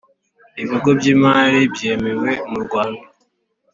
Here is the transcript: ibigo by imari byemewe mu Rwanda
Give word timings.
ibigo 0.61 0.89
by 0.99 1.05
imari 1.13 1.59
byemewe 1.73 2.29
mu 2.49 2.57
Rwanda 2.65 3.03